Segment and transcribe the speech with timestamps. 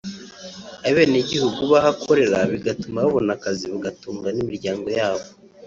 [0.87, 5.25] abene gihugu baho akorera bigatuma babona akazi bagatunga n’imiryango yabo